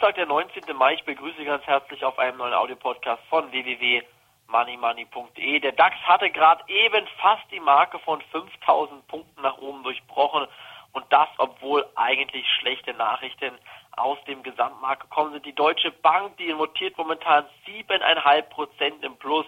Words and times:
Dienstag, 0.00 0.14
der 0.14 0.24
19. 0.24 0.62
Mai. 0.78 0.94
Ich 0.94 1.04
begrüße 1.04 1.36
Sie 1.36 1.44
ganz 1.44 1.62
herzlich 1.66 2.02
auf 2.06 2.18
einem 2.18 2.38
neuen 2.38 2.54
Audiopodcast 2.54 3.22
von 3.28 3.52
www.moneymoney.de. 3.52 5.60
Der 5.60 5.72
DAX 5.72 5.94
hatte 6.04 6.30
gerade 6.30 6.64
eben 6.68 7.06
fast 7.20 7.42
die 7.52 7.60
Marke 7.60 7.98
von 7.98 8.22
5000 8.32 9.06
Punkten 9.08 9.42
nach 9.42 9.58
oben 9.58 9.82
durchbrochen 9.82 10.46
und 10.92 11.04
das, 11.10 11.28
obwohl 11.36 11.86
eigentlich 11.96 12.48
schlechte 12.48 12.94
Nachrichten 12.94 13.52
aus 13.94 14.16
dem 14.24 14.42
Gesamtmarkt 14.42 15.02
gekommen 15.02 15.32
sind. 15.32 15.44
Die 15.44 15.54
Deutsche 15.54 15.90
Bank, 15.90 16.34
die 16.38 16.50
notiert 16.50 16.96
momentan 16.96 17.44
7,5 17.66 18.42
Prozent 18.44 19.04
im 19.04 19.18
Plus. 19.18 19.44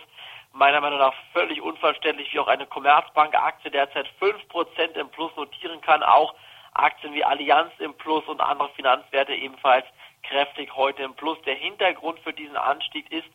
Meiner 0.53 0.83
Meinung 0.83 0.99
nach 0.99 1.15
völlig 1.33 1.63
unverständlich, 1.63 2.31
wie 2.35 2.41
auch 2.41 2.49
eine 2.49 2.67
Commerzbank-Aktie 2.67 3.71
derzeit 3.71 4.07
5 4.19 4.49
Prozent 4.49 4.99
im 4.99 5.09
Plus 5.09 5.35
notieren 5.35 5.81
kann. 5.81 6.03
Auch 6.03 6.35
Aktien 6.75 7.15
wie 7.15 7.25
Allianz 7.25 7.73
im 7.79 7.95
Plus 7.95 8.27
und 8.27 8.43
andere 8.43 8.69
Finanzwerte 8.75 9.33
ebenfalls 9.33 9.87
kräftig 10.23 10.75
heute 10.77 11.03
im 11.03 11.15
Plus. 11.15 11.41
Der 11.43 11.55
Hintergrund 11.55 12.19
für 12.21 12.33
diesen 12.33 12.57
Anstieg 12.57 13.11
ist 13.11 13.29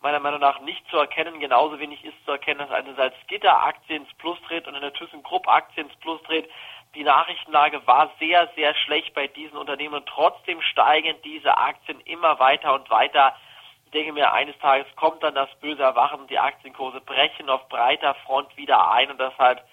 meiner 0.00 0.20
Meinung 0.20 0.40
nach 0.40 0.60
nicht 0.60 0.86
zu 0.88 0.96
erkennen. 0.96 1.40
Genauso 1.40 1.78
wenig 1.78 2.04
ist 2.04 2.24
zu 2.24 2.32
erkennen, 2.32 2.60
dass 2.60 2.70
eine 2.70 2.94
Salzgitter-Aktie 2.94 3.96
ins 3.96 4.12
Plus 4.14 4.40
dreht 4.48 4.66
und 4.66 4.74
eine 4.74 4.92
ThyssenKrupp-Aktie 4.92 5.84
ins 5.84 5.94
Plus 5.96 6.22
dreht. 6.22 6.50
Die 6.94 7.04
Nachrichtenlage 7.04 7.86
war 7.86 8.10
sehr, 8.18 8.48
sehr 8.56 8.74
schlecht 8.74 9.14
bei 9.14 9.28
diesen 9.28 9.56
Unternehmen 9.56 9.94
und 9.94 10.06
trotzdem 10.06 10.60
steigen 10.62 11.16
diese 11.22 11.56
Aktien 11.56 12.00
immer 12.00 12.38
weiter 12.40 12.74
und 12.74 12.90
weiter. 12.90 13.36
Ich 13.84 13.92
denke 13.92 14.12
mir, 14.12 14.32
eines 14.32 14.58
Tages 14.58 14.86
kommt 14.96 15.22
dann 15.22 15.34
das 15.34 15.48
böse 15.60 15.82
Erwachen 15.82 16.26
die 16.26 16.38
Aktienkurse 16.38 17.00
brechen 17.00 17.48
auf 17.48 17.68
breiter 17.68 18.14
Front 18.26 18.56
wieder 18.56 18.90
ein 18.90 19.10
und 19.10 19.20
deshalb 19.20 19.64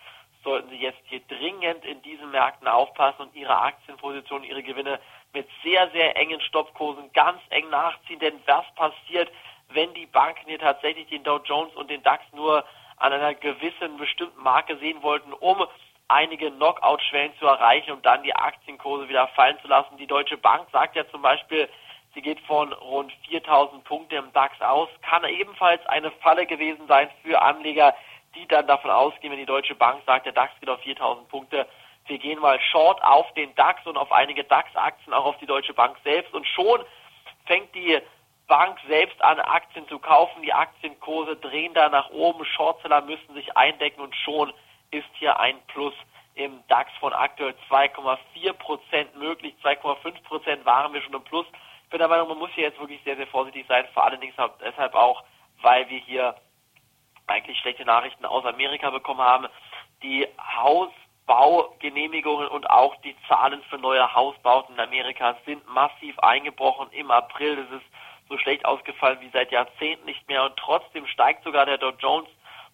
sollten 0.48 0.70
Sie 0.70 0.78
jetzt 0.78 1.02
hier 1.08 1.20
dringend 1.28 1.84
in 1.84 2.02
diesen 2.04 2.32
Märkten 2.32 2.70
aufpassen 2.70 3.24
und 3.24 3.36
Ihre 3.36 3.58
Aktienposition, 3.58 4.46
Ihre 4.46 4.64
Gewinne 4.64 4.98
mit 5.34 5.46
sehr, 5.62 5.90
sehr 5.92 6.16
engen 6.16 6.40
Stoppkursen 6.40 7.12
ganz 7.12 7.42
eng 7.50 7.70
nachziehen. 7.70 8.20
Denn 8.20 8.40
was 8.46 8.64
passiert, 8.76 9.30
wenn 9.74 9.94
die 9.94 10.06
Banken 10.06 10.48
hier 10.48 10.60
tatsächlich 10.60 11.08
den 11.10 11.26
Dow 11.26 11.42
Jones 11.44 11.76
und 11.76 11.90
den 11.90 12.02
DAX 12.02 12.24
nur 12.32 12.64
an 12.96 13.12
einer 13.12 13.34
gewissen 13.34 13.98
bestimmten 13.98 14.42
Marke 14.42 14.78
sehen 14.78 15.04
wollten, 15.04 15.34
um 15.34 15.68
einige 16.08 16.50
Knockout-Schwellen 16.50 17.34
zu 17.40 17.46
erreichen, 17.46 17.92
um 17.92 18.02
dann 18.02 18.24
die 18.24 18.34
Aktienkurse 18.34 19.10
wieder 19.10 19.28
fallen 19.36 19.60
zu 19.62 19.68
lassen. 19.68 19.98
Die 19.98 20.08
Deutsche 20.08 20.38
Bank 20.38 20.70
sagt 20.72 20.96
ja 20.96 21.06
zum 21.10 21.22
Beispiel, 21.22 21.68
sie 22.14 22.22
geht 22.22 22.40
von 22.48 22.72
rund 22.72 23.12
4000 23.28 23.84
Punkte 23.84 24.16
im 24.16 24.32
DAX 24.32 24.62
aus, 24.62 24.88
kann 25.02 25.26
ebenfalls 25.26 25.86
eine 25.88 26.12
Falle 26.12 26.46
gewesen 26.46 26.88
sein 26.88 27.10
für 27.22 27.42
Anleger, 27.42 27.94
die 28.38 28.48
dann 28.48 28.68
davon 28.68 28.92
ausgehen, 28.92 29.32
wenn 29.32 29.40
die 29.40 29.46
Deutsche 29.46 29.76
Bank 29.76 30.02
sagt, 30.06 30.26
der 30.26 30.34
DAX 30.34 30.52
geht 30.60 30.70
auf 30.70 30.82
4000 30.82 31.28
Punkte, 31.30 31.68
wir 32.08 32.18
gehen 32.20 32.40
mal 32.40 32.60
short 32.72 33.04
auf 33.04 33.32
den 33.34 33.54
DAX 33.56 33.86
und 33.86 33.98
auf 33.98 34.12
einige 34.12 34.44
DAX-Aktien, 34.44 35.14
auch 35.14 35.26
auf 35.26 35.38
die 35.40 35.46
Deutsche 35.46 35.74
Bank 35.74 35.98
selbst 36.04 36.34
und 36.34 36.48
schon 36.48 36.82
fängt 37.46 37.74
die 37.76 38.00
Bank 38.48 38.80
selbst 38.88 39.22
an, 39.22 39.40
Aktien 39.40 39.88
zu 39.90 40.00
kaufen. 40.00 40.42
Die 40.42 40.54
Aktienkurse 40.54 41.36
drehen 41.36 41.74
da 41.74 41.90
nach 41.90 42.10
oben. 42.12 42.46
Shortseller 42.46 43.02
müssen 43.02 43.34
sich 43.34 43.56
eindecken 43.58 44.02
und 44.02 44.16
schon 44.16 44.54
ist 44.92 45.10
hier 45.20 45.38
ein 45.40 45.60
Plus 45.68 45.94
im 46.36 46.64
DAX 46.68 46.90
von 47.00 47.14
aktuell 47.14 47.56
2,4 47.70 48.54
Prozent 48.54 49.16
möglich. 49.18 49.54
2,5 49.64 50.24
Prozent 50.24 50.66
waren 50.66 50.94
wir 50.94 51.02
schon 51.02 51.14
im 51.14 51.24
Plus. 51.24 51.46
Ich 51.84 51.90
bin 51.90 52.00
der 52.00 52.08
Meinung, 52.08 52.30
man 52.30 52.38
muss 52.38 52.52
hier 52.52 52.66
jetzt 52.66 52.80
wirklich 52.80 53.02
sehr, 53.04 53.18
sehr 53.18 53.28
vorsichtig 53.28 53.66
sein. 53.68 53.86
Vor 53.94 54.06
allen 54.06 54.22
Dingen 54.22 54.34
deshalb 54.62 54.96
auch, 54.96 55.24
weil 55.62 55.90
wir 55.90 56.00
hier 56.00 56.36
eigentlich 57.28 57.60
schlechte 57.60 57.86
Nachrichten 57.86 58.26
aus 58.26 58.46
Amerika 58.46 58.90
bekommen 58.90 59.22
haben. 59.22 59.48
Die 60.02 60.28
Hausbaugenehmigungen 60.56 62.48
und 62.48 62.70
auch 62.70 62.96
die 63.02 63.16
Zahlen 63.28 63.62
für 63.70 63.78
neue 63.78 64.14
Hausbauten 64.14 64.76
in 64.76 64.82
Amerika 64.82 65.36
sind 65.46 65.68
massiv 65.68 66.18
eingebrochen. 66.20 66.90
Im 66.92 67.12
April 67.12 67.58
ist 67.58 67.72
es 67.72 67.82
so 68.30 68.38
schlecht 68.38 68.66
ausgefallen 68.66 69.20
wie 69.22 69.30
seit 69.30 69.52
Jahrzehnten 69.52 70.06
nicht 70.06 70.28
mehr 70.28 70.44
und 70.44 70.58
trotzdem 70.58 71.06
steigt 71.08 71.44
sogar 71.44 71.66
der 71.66 71.78
Dow 71.78 71.94
Jones 72.00 72.28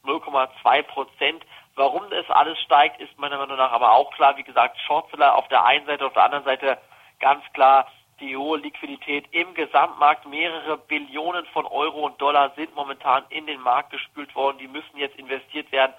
0,2 0.03 0.83
Prozent. 0.83 1.45
Warum 1.75 2.09
das 2.09 2.29
alles 2.29 2.59
steigt, 2.59 3.01
ist 3.01 3.17
meiner 3.17 3.37
Meinung 3.37 3.57
nach 3.57 3.71
aber 3.71 3.93
auch 3.93 4.11
klar. 4.11 4.37
Wie 4.37 4.43
gesagt, 4.43 4.79
Shortseller 4.81 5.35
auf 5.35 5.47
der 5.47 5.65
einen 5.65 5.85
Seite, 5.85 6.05
auf 6.05 6.13
der 6.13 6.25
anderen 6.25 6.45
Seite 6.45 6.77
ganz 7.19 7.43
klar 7.53 7.87
die 8.19 8.37
hohe 8.37 8.57
Liquidität 8.59 9.25
im 9.31 9.53
Gesamtmarkt. 9.53 10.25
Mehrere 10.25 10.77
Billionen 10.77 11.45
von 11.47 11.65
Euro 11.65 12.05
und 12.05 12.21
Dollar 12.21 12.51
sind 12.55 12.73
momentan 12.75 13.25
in 13.29 13.45
den 13.47 13.61
Markt 13.61 13.91
gespült 13.91 14.33
worden. 14.35 14.57
Die 14.57 14.67
müssen 14.67 14.97
jetzt 14.97 15.17
investiert 15.17 15.71
werden 15.71 15.93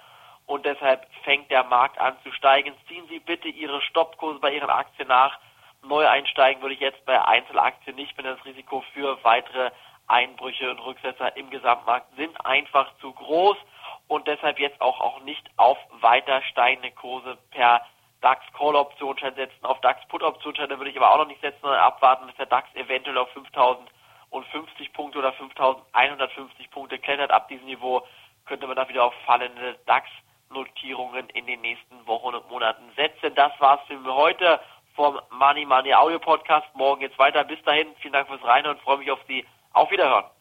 und 0.45 0.65
deshalb 0.65 1.07
fängt 1.23 1.49
der 1.51 1.63
Markt 1.63 1.99
an 1.99 2.15
zu 2.23 2.31
steigen. 2.31 2.73
Ziehen 2.87 3.05
Sie 3.09 3.19
bitte 3.19 3.47
Ihre 3.47 3.81
Stoppkurse 3.81 4.39
bei 4.39 4.53
Ihren 4.53 4.69
Aktien 4.69 5.07
nach. 5.07 5.39
Neu 5.83 6.07
einsteigen 6.07 6.61
würde 6.61 6.75
ich 6.75 6.81
jetzt 6.81 7.05
bei 7.05 7.23
Einzelaktien 7.23 7.95
nicht, 7.95 8.17
wenn 8.17 8.25
das 8.25 8.43
Risiko 8.45 8.83
für 8.93 9.23
weitere 9.23 9.71
Einbrüche 10.07 10.69
und 10.69 10.79
Rücksetzer 10.79 11.35
im 11.35 11.49
Gesamtmarkt 11.49 12.15
sind 12.15 12.45
einfach 12.45 12.91
zu 12.99 13.11
groß 13.11 13.57
und 14.07 14.27
deshalb 14.27 14.59
jetzt 14.59 14.81
auch, 14.81 14.99
auch 14.99 15.21
nicht 15.21 15.49
auf 15.57 15.77
weiter 16.01 16.41
steigende 16.43 16.91
Kurse 16.91 17.37
per 17.51 17.81
DAX 18.25 18.43
Call 18.57 18.75
Optionsschein 18.75 19.35
setzen. 19.35 19.63
Auf 19.63 19.79
DAX 19.81 20.03
Put 20.07 20.23
Optionsscheine 20.23 20.79
würde 20.79 20.89
ich 20.89 20.97
aber 20.97 21.13
auch 21.13 21.19
noch 21.19 21.27
nicht 21.27 21.41
setzen, 21.41 21.59
sondern 21.61 21.79
abwarten, 21.79 22.25
bis 22.25 22.35
der 22.37 22.47
DAX 22.47 22.67
eventuell 22.73 23.19
auf 23.19 23.29
5050 23.33 24.93
Punkte 24.93 25.19
oder 25.19 25.31
5150 25.33 26.71
Punkte 26.71 26.97
klettert. 26.97 27.29
Ab 27.29 27.47
diesem 27.49 27.67
Niveau 27.67 28.01
könnte 28.47 28.65
man 28.65 28.75
da 28.75 28.89
wieder 28.89 29.03
auf 29.03 29.13
fallende 29.27 29.77
DAX 29.85 30.09
Notierungen 30.49 31.29
in 31.29 31.45
den 31.45 31.61
nächsten 31.61 32.07
Wochen 32.07 32.33
und 32.33 32.49
Monaten 32.49 32.91
setzen. 32.95 33.35
Das 33.35 33.51
war's 33.59 33.81
für 33.87 34.03
heute 34.15 34.59
vom 34.95 35.19
Money 35.29 35.65
Money 35.65 35.93
Audio 35.93 36.17
Podcast. 36.17 36.67
Morgen 36.73 37.01
geht's 37.01 37.19
weiter. 37.19 37.43
Bis 37.43 37.61
dahin, 37.61 37.95
vielen 37.99 38.13
Dank 38.13 38.27
fürs 38.27 38.43
Rein 38.43 38.65
und 38.65 38.79
freue 38.81 38.97
mich 38.97 39.11
auf 39.11 39.19
Sie. 39.27 39.45
Auf 39.73 39.91
Wiederhören. 39.91 40.34